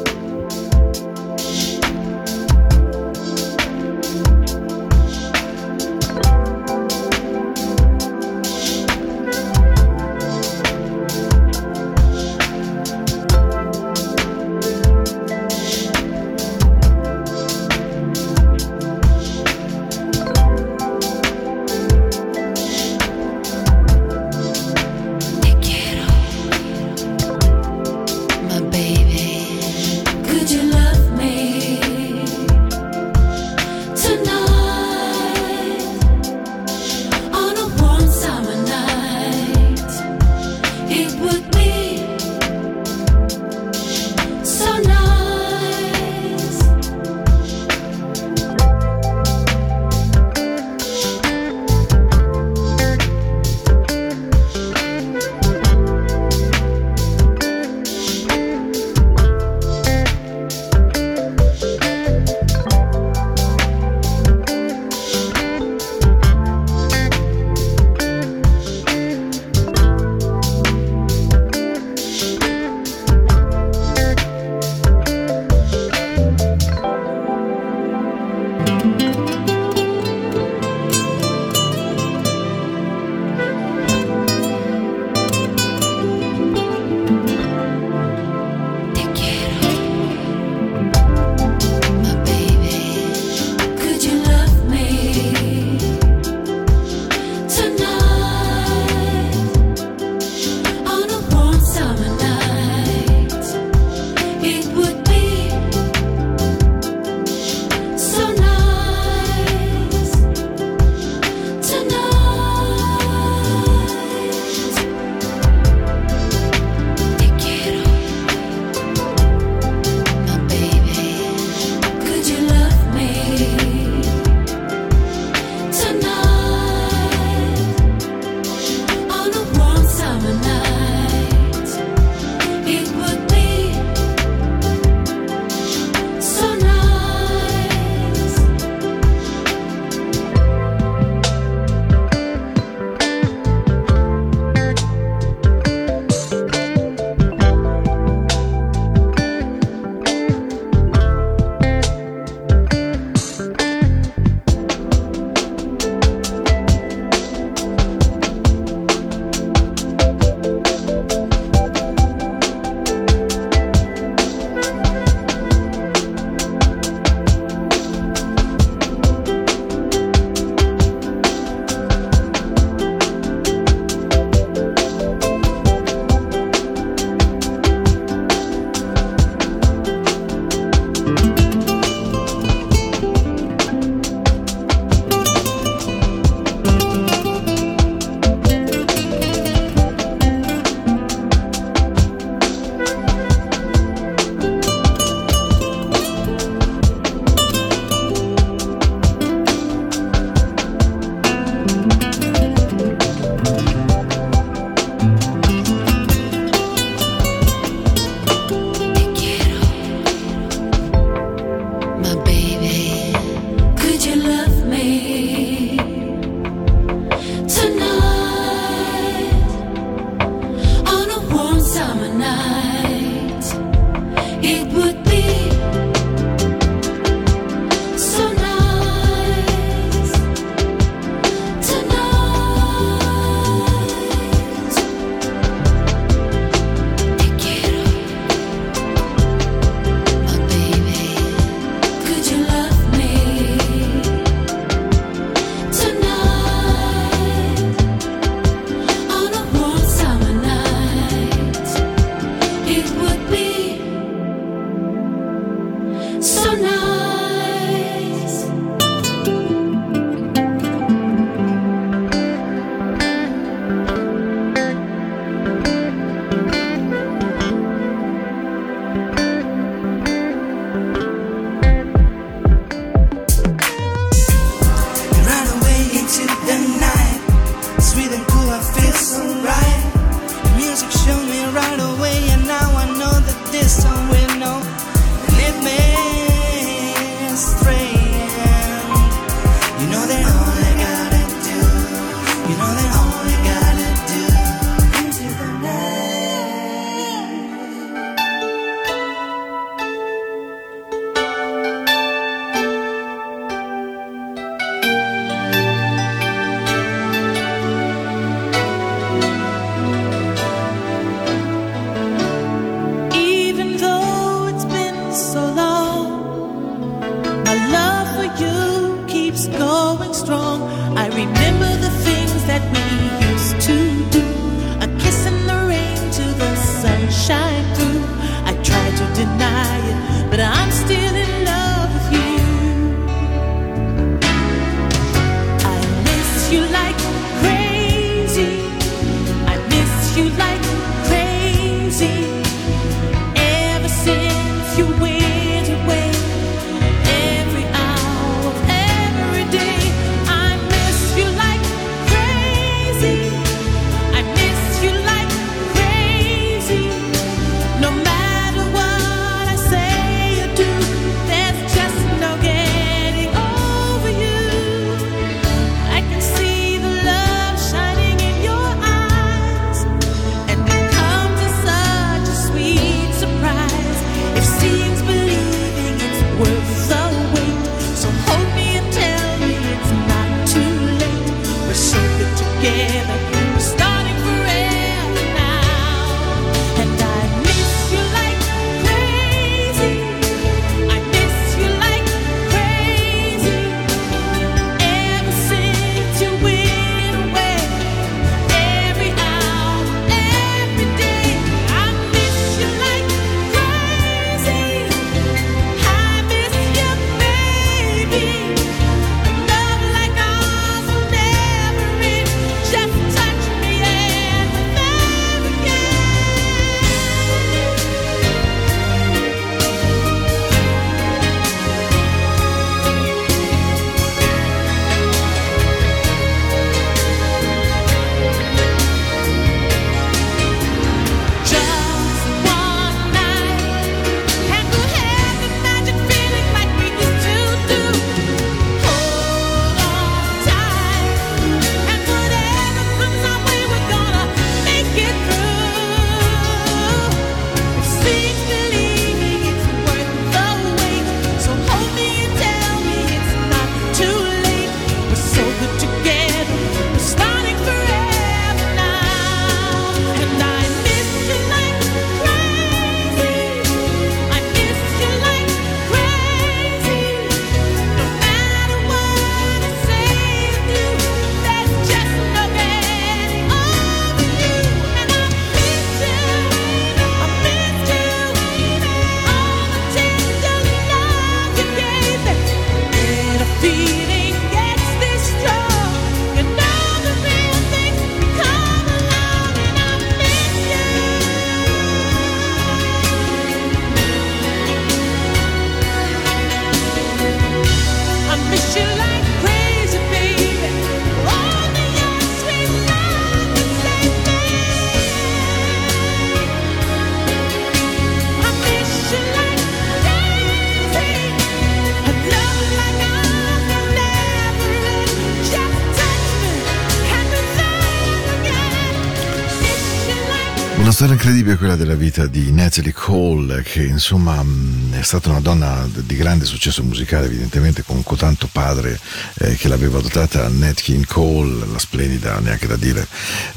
Incredibile 521.30 521.58
quella 521.58 521.76
della 521.76 521.94
vita 521.94 522.26
di 522.26 522.50
Natalie 522.50 522.92
Cole, 522.92 523.62
che 523.62 523.84
insomma 523.84 524.42
mh, 524.42 524.94
è 524.98 525.02
stata 525.02 525.30
una 525.30 525.38
donna 525.38 525.88
di 525.92 526.16
grande 526.16 526.44
successo 526.44 526.82
musicale, 526.82 527.26
evidentemente 527.26 527.84
con 527.84 528.02
cotanto 528.02 528.48
padre 528.50 528.98
eh, 529.34 529.54
che 529.54 529.68
l'aveva 529.68 530.00
dotata, 530.00 530.48
Nat 530.48 530.80
King 530.80 531.06
Cole, 531.06 531.66
la 531.70 531.78
splendida, 531.78 532.40
neanche 532.40 532.66
da 532.66 532.74
dire, 532.74 533.06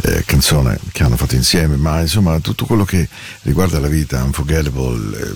eh, 0.03 0.23
canzone 0.23 0.77
che 0.91 1.01
hanno 1.01 1.17
fatto 1.17 1.33
insieme, 1.33 1.75
ma 1.75 1.99
insomma 1.99 2.39
tutto 2.41 2.65
quello 2.65 2.85
che 2.85 3.09
riguarda 3.41 3.79
la 3.79 3.87
vita, 3.87 4.23
Unforgettable, 4.23 5.17
eh, 5.17 5.33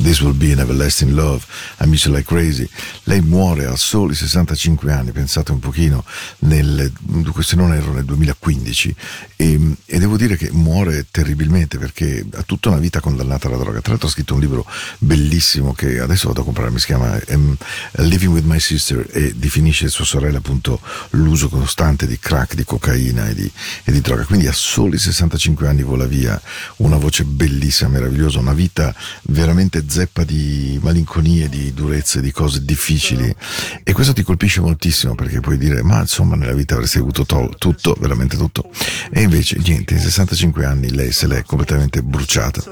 This 0.00 0.20
Will 0.20 0.34
Be 0.34 0.52
an 0.52 0.58
Everlasting 0.58 1.14
Love, 1.14 1.44
I 1.80 1.86
Miss 1.86 2.04
You 2.04 2.14
Like 2.14 2.26
Crazy, 2.26 2.68
lei 3.04 3.22
muore 3.22 3.64
a 3.64 3.76
soli 3.76 4.14
65 4.14 4.92
anni, 4.92 5.10
pensate 5.10 5.52
un 5.52 5.58
pochino, 5.58 6.04
nel, 6.40 6.92
se 7.40 7.56
non 7.56 7.72
erro 7.72 7.92
nel 7.92 8.04
2015, 8.04 8.94
e, 9.36 9.76
e 9.86 9.98
devo 9.98 10.16
dire 10.16 10.36
che 10.36 10.50
muore 10.52 11.06
terribilmente 11.10 11.78
perché 11.78 12.24
ha 12.34 12.42
tutta 12.42 12.68
una 12.68 12.78
vita 12.78 13.00
condannata 13.00 13.48
alla 13.48 13.56
droga. 13.56 13.80
Tra 13.80 13.92
l'altro 13.92 14.08
ha 14.08 14.10
scritto 14.10 14.34
un 14.34 14.40
libro 14.40 14.66
bellissimo 14.98 15.72
che 15.72 15.98
adesso 15.98 16.28
vado 16.28 16.42
a 16.42 16.44
comprare, 16.44 16.70
mi 16.70 16.78
si 16.78 16.86
chiama 16.86 17.18
um, 17.28 17.56
Living 17.92 18.32
with 18.32 18.44
My 18.44 18.60
Sister 18.60 19.06
e 19.10 19.34
definisce 19.34 19.88
sua 19.88 20.04
sorella 20.04 20.38
appunto 20.38 20.80
l'uso 21.10 21.48
costante 21.48 22.06
di 22.06 22.18
crack, 22.18 22.54
di 22.54 22.64
cocaina 22.64 23.28
e 23.28 23.34
di, 23.34 23.50
e 23.84 23.92
di 23.92 24.00
droga. 24.02 24.24
Quindi 24.24 24.46
a 24.46 24.52
soli 24.52 24.98
65 24.98 25.66
anni 25.66 25.82
vola 25.82 26.06
via 26.06 26.40
una 26.76 26.96
voce 26.96 27.24
bellissima, 27.24 27.88
meravigliosa, 27.88 28.38
una 28.38 28.52
vita 28.52 28.94
veramente 29.22 29.84
zeppa 29.88 30.24
di 30.24 30.78
malinconie, 30.82 31.48
di 31.48 31.72
durezze, 31.72 32.20
di 32.20 32.30
cose 32.30 32.64
difficili 32.64 33.34
e 33.82 33.92
questo 33.92 34.12
ti 34.12 34.22
colpisce 34.22 34.60
moltissimo 34.60 35.14
perché 35.14 35.40
puoi 35.40 35.58
dire 35.58 35.82
ma 35.82 36.00
insomma 36.00 36.36
nella 36.36 36.52
vita 36.52 36.74
avresti 36.74 36.98
avuto 36.98 37.24
to- 37.24 37.54
tutto, 37.58 37.96
veramente 37.98 38.36
tutto 38.36 38.68
e 39.10 39.22
invece 39.22 39.58
niente, 39.58 39.94
in 39.94 40.00
65 40.00 40.64
anni 40.64 40.90
lei 40.90 41.12
se 41.12 41.26
l'è 41.26 41.42
completamente 41.44 42.02
bruciata 42.02 42.62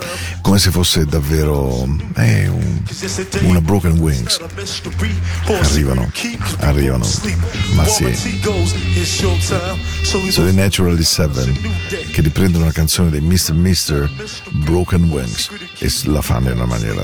come 0.42 0.58
se 0.58 0.70
fosse 0.70 1.04
davvero 1.06 1.88
eh, 2.16 2.48
un, 2.48 2.82
una 3.42 3.60
broken 3.60 3.98
wings 3.98 4.40
arrivano, 5.46 6.10
arrivano 6.58 7.06
ma 7.74 7.84
sì 7.86 8.40
sono 10.02 10.48
i 10.48 10.54
Naturally 10.54 11.02
Seven 11.02 11.52
che 12.12 12.20
riprendono 12.20 12.64
una 12.64 12.72
canzone 12.72 13.10
dei 13.10 13.20
Mr. 13.20 13.52
Mr. 13.54 14.10
Broken 14.50 15.04
Wings 15.04 15.50
e 15.78 15.90
la 16.10 16.22
fanno 16.22 16.50
in 16.50 16.56
una 16.56 16.66
maniera 16.66 17.03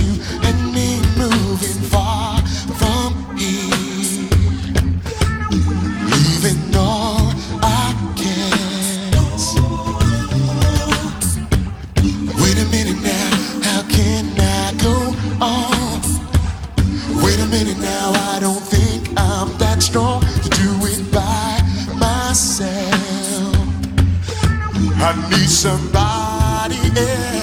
need 25.31 25.49
somebody 25.49 26.75
else. 26.97 27.40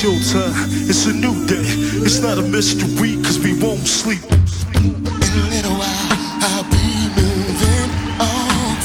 It's 0.00 0.06
your 0.06 0.42
time. 0.44 0.54
It's 0.88 1.06
a 1.06 1.12
new 1.12 1.34
day. 1.48 1.66
It's 2.06 2.20
not 2.20 2.38
a 2.38 2.42
mystery 2.42 3.16
cause 3.20 3.40
we 3.40 3.60
won't 3.60 3.84
sleep. 3.84 4.22
In 4.22 4.94
a 4.94 5.48
little 5.50 5.74
while, 5.74 6.14
I'll 6.46 6.62
be 6.70 7.10
moving 7.18 7.90
on. 8.22 8.78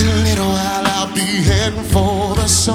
In 0.00 0.08
a 0.08 0.18
little 0.24 0.48
while, 0.48 0.86
I'll 0.96 1.12
be 1.14 1.28
heading 1.44 1.84
for 1.92 2.34
the 2.36 2.46
sun 2.46 2.71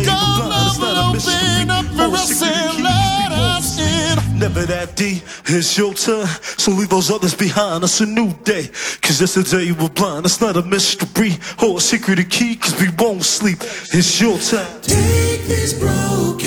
will 0.00 0.52
a 0.96 1.12
mystery 1.12 1.62
open 1.62 1.70
up 1.70 1.84
for 1.86 2.02
or 2.02 2.08
a 2.08 2.18
us 2.18 2.28
secret 2.28 2.48
to 2.48 2.54
and 2.54 2.76
keep. 2.76 2.84
Let 2.84 3.32
us 3.32 3.78
in. 3.78 4.32
Remember 4.34 4.66
that 4.66 4.96
deep, 4.96 5.22
it's 5.46 5.76
your 5.78 5.94
turn. 5.94 6.26
So 6.58 6.72
leave 6.72 6.88
those 6.88 7.10
others 7.10 7.34
behind. 7.34 7.84
It's 7.84 8.00
a 8.00 8.06
new 8.06 8.32
day. 8.44 8.68
Cause 9.00 9.20
yesterday 9.20 9.64
you 9.64 9.74
were 9.74 9.88
blind. 9.90 10.26
It's 10.26 10.40
not 10.40 10.56
a 10.56 10.62
mystery 10.62 11.38
or 11.62 11.78
a 11.78 11.80
secret 11.80 12.18
or 12.18 12.24
key. 12.24 12.56
Cause 12.56 12.78
we 12.80 12.88
won't 12.98 13.22
sleep. 13.24 13.58
It's 13.60 14.20
your 14.20 14.38
time. 14.38 14.80
Take 14.82 15.44
these 15.46 15.78
broken 15.78 16.41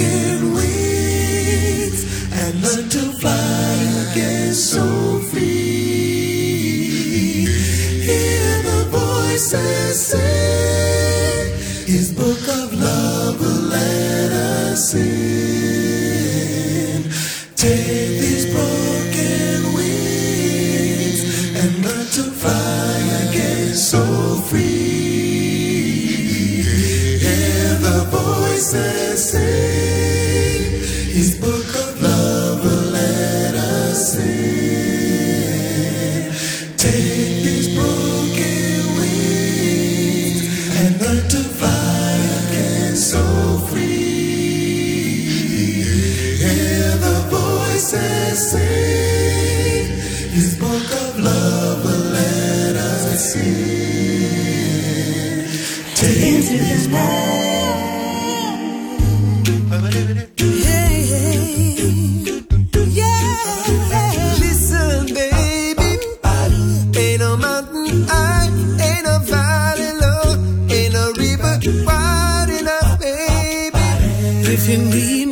you 74.67 74.77
need 74.79 75.24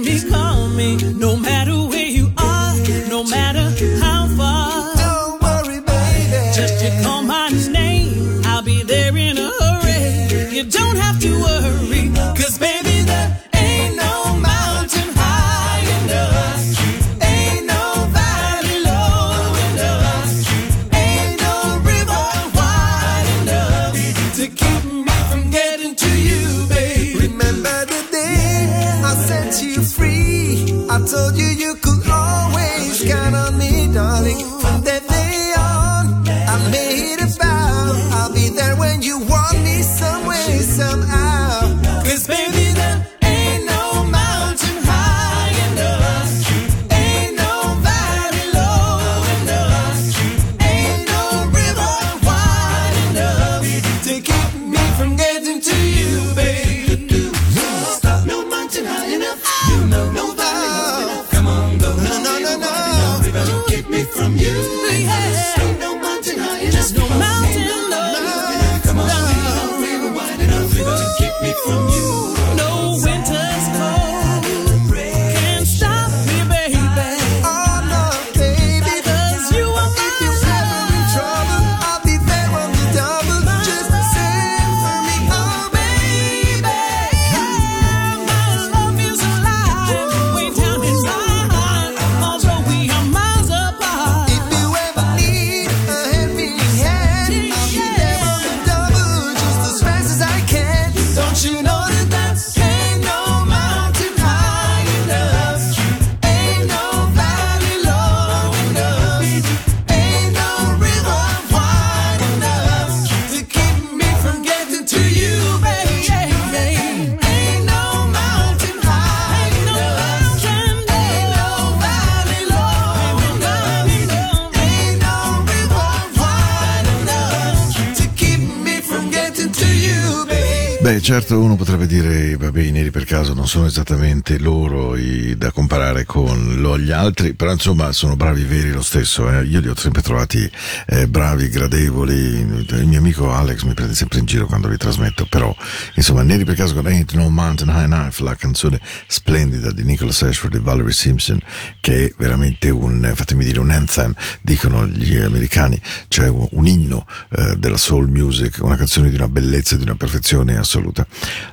certo 131.03 131.37
uno 131.37 131.57
potrebbe 131.57 131.85
dire, 131.85 132.37
vabbè, 132.37 132.61
i 132.61 132.71
neri 132.71 132.89
per 132.89 133.03
caso 133.03 133.33
non 133.33 133.45
sono 133.45 133.65
esattamente 133.65 134.39
loro 134.39 134.95
i- 134.95 135.35
da 135.37 135.51
comparare 135.51 136.05
con 136.05 136.55
lo- 136.61 136.79
gli 136.79 136.91
altri, 136.91 137.33
però 137.33 137.51
insomma 137.51 137.91
sono 137.91 138.15
bravi 138.15 138.43
veri 138.43 138.71
lo 138.71 138.81
stesso, 138.81 139.29
eh. 139.29 139.43
io 139.43 139.59
li 139.59 139.67
ho 139.67 139.75
sempre 139.75 140.01
trovati 140.01 140.49
eh, 140.87 141.07
bravi, 141.09 141.49
gradevoli, 141.49 142.13
il 142.15 142.85
mio 142.87 142.99
amico 142.99 143.33
Alex 143.33 143.63
mi 143.63 143.73
prende 143.73 143.95
sempre 143.95 144.19
in 144.19 144.25
giro 144.25 144.45
quando 144.45 144.69
li 144.69 144.77
trasmetto, 144.77 145.25
però 145.25 145.53
insomma 145.95 146.23
neri 146.23 146.45
per 146.45 146.55
caso 146.55 146.73
con 146.73 146.85
Ain't 146.85 147.11
No 147.15 147.27
Mountain 147.29 147.69
High 147.69 147.83
Enough, 147.91 148.19
la 148.19 148.35
canzone 148.35 148.79
splendida 149.07 149.71
di 149.71 149.83
Nicholas 149.83 150.21
Ashford 150.21 150.55
e 150.55 150.59
Valerie 150.61 150.93
Simpson, 150.93 151.37
che 151.81 152.05
è 152.05 152.13
veramente 152.17 152.69
un, 152.69 153.11
fatemi 153.13 153.43
dire, 153.43 153.59
un 153.59 153.71
anthem, 153.71 154.13
dicono 154.41 154.87
gli 154.87 155.17
americani, 155.17 155.81
cioè 156.07 156.29
un, 156.29 156.47
un 156.51 156.65
inno 156.65 157.05
eh, 157.31 157.57
della 157.57 157.75
soul 157.77 158.07
music, 158.07 158.59
una 158.61 158.77
canzone 158.77 159.09
di 159.09 159.15
una 159.15 159.27
bellezza 159.27 159.75
di 159.75 159.83
una 159.83 159.95
perfezione 159.95 160.55
assoluta. 160.57 160.91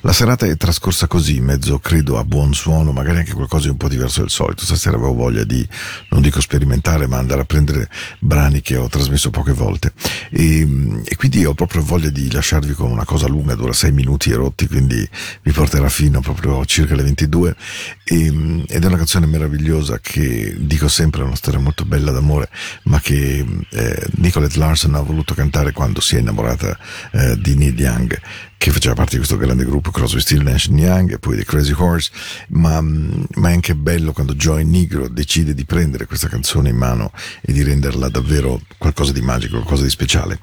La 0.02 0.12
serata 0.12 0.46
è 0.46 0.56
trascorsa 0.56 1.06
così, 1.06 1.40
mezzo 1.40 1.78
credo 1.78 2.18
a 2.18 2.24
buon 2.24 2.52
suono, 2.54 2.92
magari 2.92 3.18
anche 3.18 3.32
qualcosa 3.32 3.64
di 3.64 3.70
un 3.70 3.76
po' 3.76 3.88
diverso 3.88 4.20
del 4.20 4.30
solito. 4.30 4.64
Stasera 4.64 4.96
avevo 4.96 5.14
voglia 5.14 5.44
di, 5.44 5.66
non 6.10 6.20
dico 6.20 6.40
sperimentare, 6.40 7.06
ma 7.06 7.18
andare 7.18 7.42
a 7.42 7.44
prendere 7.44 7.88
brani 8.18 8.60
che 8.60 8.76
ho 8.76 8.88
trasmesso 8.88 9.30
poche 9.30 9.52
volte. 9.52 9.92
E, 10.30 11.02
e 11.04 11.16
quindi 11.16 11.44
ho 11.44 11.54
proprio 11.54 11.82
voglia 11.82 12.10
di 12.10 12.30
lasciarvi 12.30 12.72
con 12.72 12.90
una 12.90 13.04
cosa 13.04 13.26
lunga, 13.28 13.54
dura 13.54 13.72
sei 13.72 13.92
minuti 13.92 14.30
e 14.30 14.34
rotti, 14.34 14.66
quindi 14.66 15.08
vi 15.42 15.52
porterà 15.52 15.88
fino 15.88 16.20
proprio 16.20 16.64
circa 16.64 16.94
le 16.94 17.02
22. 17.02 17.56
E, 18.04 18.64
ed 18.66 18.82
è 18.82 18.86
una 18.86 18.96
canzone 18.96 19.26
meravigliosa 19.26 19.98
che 20.00 20.54
dico 20.58 20.88
sempre 20.88 21.22
è 21.22 21.24
una 21.24 21.36
storia 21.36 21.60
molto 21.60 21.84
bella 21.84 22.10
d'amore, 22.10 22.48
ma 22.84 23.00
che 23.00 23.44
eh, 23.70 24.06
Nicolette 24.16 24.58
Larson 24.58 24.94
ha 24.94 25.00
voluto 25.00 25.34
cantare 25.34 25.72
quando 25.72 26.00
si 26.00 26.16
è 26.16 26.18
innamorata 26.20 26.78
eh, 27.12 27.38
di 27.40 27.54
Neil 27.54 27.78
Young 27.78 28.20
che 28.60 28.72
faceva 28.72 28.94
parte 28.94 29.12
di 29.12 29.22
questo 29.30 29.46
grande 29.46 29.64
gruppo 29.64 29.92
Crosby, 29.92 30.18
Still 30.18 30.42
Nash 30.42 30.66
Young 30.66 31.12
e 31.12 31.18
poi 31.20 31.36
dei 31.36 31.44
Crazy 31.44 31.72
Horse 31.72 32.10
ma, 32.48 32.80
ma 32.80 33.48
è 33.48 33.52
anche 33.52 33.76
bello 33.76 34.12
quando 34.12 34.34
Joy 34.34 34.64
Negro 34.64 35.08
decide 35.08 35.54
di 35.54 35.64
prendere 35.64 36.06
questa 36.06 36.26
canzone 36.26 36.70
in 36.70 36.76
mano 36.76 37.12
e 37.40 37.52
di 37.52 37.62
renderla 37.62 38.08
davvero 38.08 38.60
qualcosa 38.76 39.12
di 39.12 39.20
magico, 39.20 39.54
qualcosa 39.54 39.84
di 39.84 39.90
speciale 39.90 40.40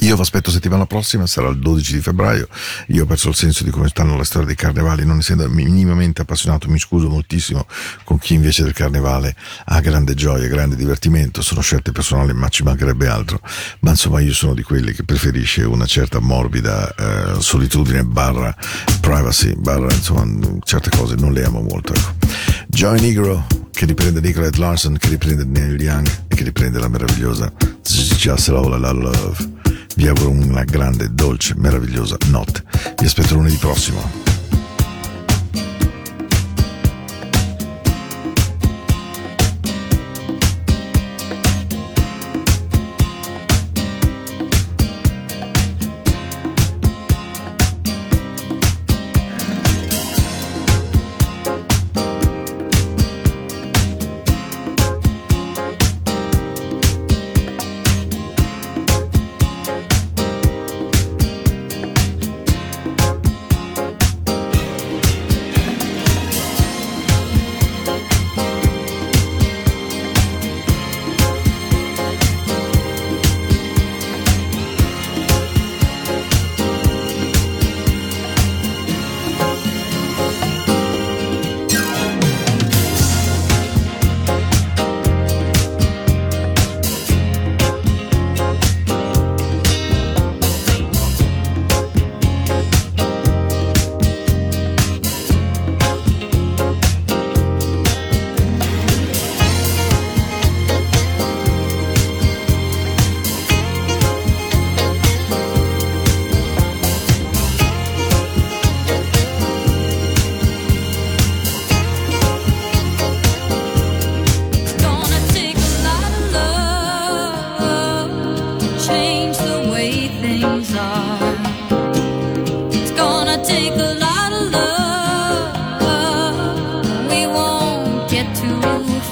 Io 0.00 0.16
vi 0.16 0.20
aspetto 0.20 0.50
settimana 0.50 0.86
prossima, 0.86 1.26
sarà 1.26 1.48
il 1.48 1.58
12 1.58 1.94
di 1.94 2.00
febbraio. 2.00 2.48
Io 2.88 3.04
ho 3.04 3.06
perso 3.06 3.28
il 3.28 3.34
senso 3.34 3.64
di 3.64 3.70
come 3.70 3.88
stanno 3.88 4.16
le 4.16 4.24
storie 4.24 4.46
dei 4.46 4.56
carnevali, 4.56 5.04
non 5.04 5.18
essendo 5.18 5.48
minimamente 5.48 6.22
appassionato, 6.22 6.68
mi 6.68 6.78
scuso 6.78 7.08
moltissimo 7.08 7.66
con 8.04 8.18
chi 8.18 8.34
invece 8.34 8.62
del 8.62 8.72
carnevale 8.72 9.36
ha 9.66 9.80
grande 9.80 10.14
gioia, 10.14 10.48
grande 10.48 10.76
divertimento. 10.76 11.42
Sono 11.42 11.60
scelte 11.60 11.92
personali, 11.92 12.32
ma 12.32 12.48
ci 12.48 12.62
mancherebbe 12.62 13.06
altro. 13.08 13.40
Ma 13.80 13.90
insomma, 13.90 14.20
io 14.20 14.32
sono 14.32 14.54
di 14.54 14.62
quelli 14.62 14.92
che 14.92 15.04
preferisce 15.04 15.62
una 15.62 15.86
certa 15.86 16.18
morbida 16.20 16.94
eh, 16.94 17.40
solitudine 17.40 18.04
barra 18.04 18.54
privacy, 19.00 19.54
barra 19.56 19.92
insomma, 19.92 20.58
certe 20.64 20.90
cose 20.90 21.14
non 21.16 21.32
le 21.32 21.44
amo 21.44 21.60
molto. 21.60 21.92
Ecco. 21.92 22.14
Joy 22.68 23.00
Negro 23.00 23.46
che 23.70 23.86
riprende 23.86 24.20
Nicolette 24.20 24.58
Larson, 24.58 24.96
che 24.96 25.08
riprende 25.08 25.44
Neil 25.44 25.80
Young 25.80 26.06
e 26.28 26.34
che 26.34 26.44
riprende 26.44 26.78
la 26.78 26.88
meravigliosa 26.88 27.52
Just 27.82 28.48
All 28.48 28.80
La 28.80 28.92
Love. 28.92 29.61
Vi 29.94 30.08
auguro 30.08 30.30
una 30.30 30.64
grande, 30.64 31.08
dolce, 31.12 31.54
meravigliosa 31.56 32.16
notte. 32.30 32.62
Vi 32.98 33.06
aspetto 33.06 33.34
lunedì 33.34 33.56
prossimo. 33.56 34.21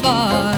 far. 0.02 0.49